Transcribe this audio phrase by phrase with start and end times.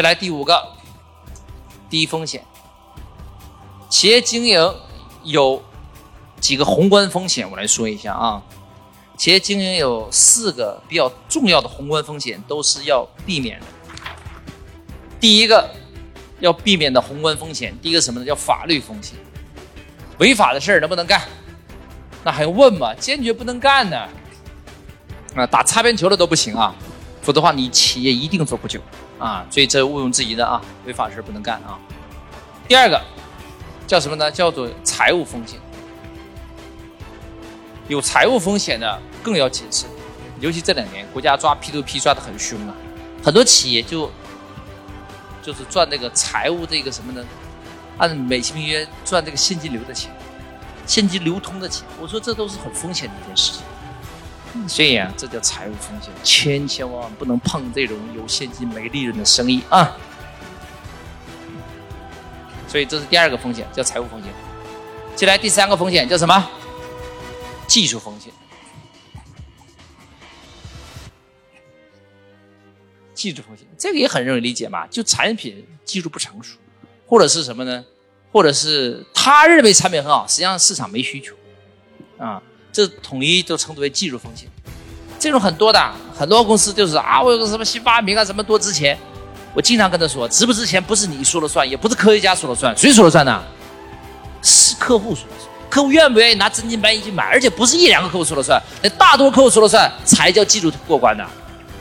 [0.00, 0.66] 再来第五个，
[1.90, 2.42] 低风险。
[3.90, 4.74] 企业经营
[5.24, 5.62] 有
[6.40, 8.42] 几个宏观风险，我来说一下啊。
[9.18, 13.66] 企业经营有四个比较重要的宏观风险，都是要避免的。
[15.20, 15.68] 第一个
[16.38, 18.24] 要避免的宏观风险，第一个什么呢？
[18.24, 19.18] 叫法律风险。
[20.16, 21.20] 违法的事儿能不能干？
[22.24, 22.94] 那还用问吗？
[22.94, 24.08] 坚决不能干呢。
[25.34, 26.74] 啊，打擦边球的都不行啊，
[27.20, 28.80] 否则的话你企业一定做不久
[29.20, 29.46] 啊。
[29.48, 31.78] 所以这毋庸置疑的啊，违法事不能干啊。
[32.66, 33.00] 第二个
[33.86, 34.28] 叫什么呢？
[34.28, 35.60] 叫做财务风险。
[37.86, 39.88] 有财务风险的更要谨慎，
[40.40, 42.74] 尤其这两年国家抓 P to P 抓的很凶啊，
[43.22, 44.10] 很多企业就
[45.42, 47.24] 就是赚那个财务这个什么呢？
[47.98, 50.10] 按美其名曰赚这个现金流的钱，
[50.86, 51.84] 现金流通的钱。
[52.00, 53.62] 我说这都是很风险的一件事情，
[54.68, 59.96] 所以啊，这叫财务风险，千千万万不能碰这种有现金没利润的生意啊。
[62.68, 64.32] 所以这是第二个风险，叫财务风险。
[65.16, 66.50] 接下来第三个风险叫什么？
[67.66, 68.32] 技术风险，
[73.14, 76.58] 技术风险，这个也很容易理解嘛，就产品技术不成熟，
[77.06, 77.84] 或者是什么呢？
[78.32, 81.34] 或者是他认为产品很好，实际上市场没需求，
[82.18, 84.48] 啊，这统一都称之为技术风险。
[85.18, 88.98] 这种很多的，很多公司就是啊，我有个什么新发明啊，什么多值钱，
[89.52, 93.42] 我经常跟他说，值不值钱不是你说了算，也不是科学家说了算，谁说了算呢？
[94.42, 95.50] 是客户说了算。
[95.68, 97.24] 客户愿不愿意拿真金白银去买？
[97.24, 101.24] 而且不是一两个客户说了算，那大多客户说了算才叫技术过关的。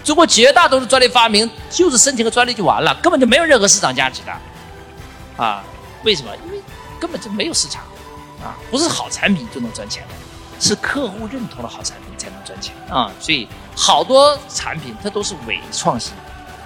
[0.04, 5.44] 中国绝大多数专利发明就是申请个专利就完了，根本就没有任何市场价值的。
[5.44, 5.64] 啊，
[6.04, 6.30] 为什么？
[6.46, 6.60] 因为
[7.00, 7.84] 根本就没有市场。
[8.44, 10.14] 啊，不是好产品就能赚钱的，
[10.60, 13.12] 是客户认同的好产品才能赚钱啊。
[13.20, 16.14] 所以好多产品它都是伪创新，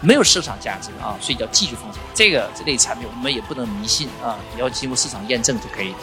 [0.01, 2.01] 没有市场价值啊，所以叫技术风险。
[2.13, 5.93] 这个这类产品我们也不能迷信啊，要经过市场验证就可以。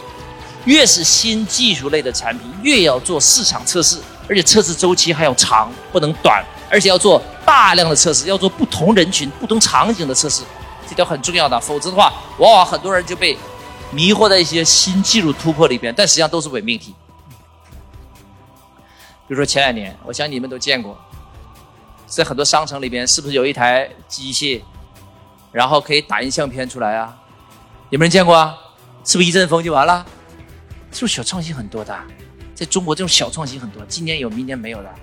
[0.65, 3.97] 越是新技术类的产品，越要做市场测试，
[4.29, 10.43] 而且测试周期还要长，不能短，而且要做大量的测试，要做不同人群、不同场景的测试，
[10.87, 11.59] 这条很重要的。
[11.59, 13.35] 否则的话，往往很多人就被
[13.89, 16.93] 迷惑在一些新技术突破里边，但实际上都是伪命题。
[19.31, 20.99] 比如说前两年，我想你们都见过，
[22.05, 24.61] 在很多商城里边，是不是有一台机械，
[25.53, 27.17] 然后可以打印相片出来啊？
[27.91, 28.57] 有没有人见过啊？
[29.05, 30.05] 是不是一阵风就完了？
[30.91, 31.97] 是不是小创新很多的，
[32.53, 34.93] 在中国这种小创新很多，今年有，明年没有的，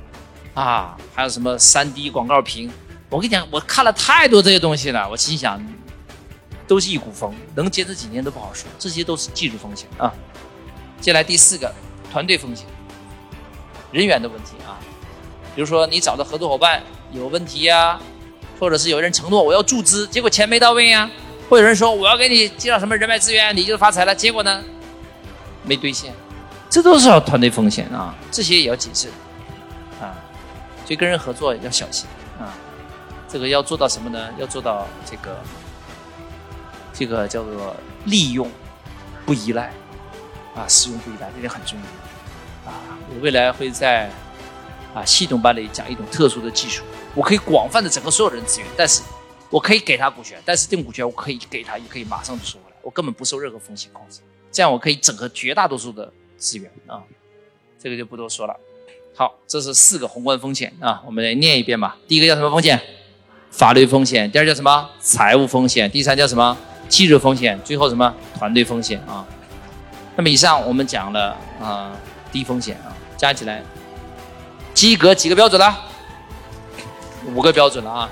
[0.52, 2.70] 啊，还有什么三 D 广告屏？
[3.08, 5.58] 我跟你讲，我看了太多这些东西了，我心想，
[6.66, 10.12] 都是一股风，能坚持几年都不好说，这些都是技术风险啊。
[11.00, 11.74] 接下来第四个，
[12.12, 12.66] 团队风险，
[13.90, 14.76] 人员的问题啊，
[15.54, 16.82] 比如说你找的合作伙伴
[17.12, 17.98] 有问题呀，
[18.60, 21.10] 或者是有人承诺我要注资，结果钱没到位呀，
[21.48, 24.62] 或有人说我要给你介绍什么人脉资源，你就发财了，结果呢？
[25.64, 26.12] 没兑现，
[26.70, 29.10] 这都是要团队风险啊，这些也要谨慎
[30.00, 30.14] 啊，
[30.84, 32.06] 所以跟人合作要小心
[32.38, 32.54] 啊，
[33.28, 34.28] 这个要做到什么呢？
[34.38, 35.40] 要做到这个
[36.92, 38.50] 这个叫做利用
[39.26, 39.72] 不依赖
[40.54, 41.84] 啊，使用不依赖，这点很重要。
[43.14, 44.10] 我未来会在
[44.94, 46.82] 啊系统班里讲一种特殊的技术，
[47.14, 49.02] 我可以广泛的整合所有人资源，但是
[49.50, 54.20] 我可以给他股权，但是这种股权我可以给他，也可以马上就收回来，我根本不受任何风险控制。
[54.50, 57.02] 这样我可以整合绝大多数的资源啊，
[57.78, 58.56] 这个就不多说了。
[59.14, 61.96] 好，这是四个宏观风险啊，我们来念一遍吧。
[62.06, 62.80] 第一个叫什么风险？
[63.50, 64.30] 法律风险。
[64.30, 64.90] 第二叫什么？
[65.00, 65.90] 财务风险。
[65.90, 66.56] 第三叫什么？
[66.88, 67.58] 技术风险。
[67.64, 68.14] 最后什么？
[68.34, 69.26] 团队风险啊。
[70.16, 71.96] 那么以上我们讲了啊，
[72.30, 73.62] 低风险啊，加起来
[74.72, 75.76] 及格几个标准了？
[77.34, 78.08] 五个标准了啊。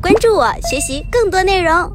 [0.00, 1.90] 关注我，学习更多内容。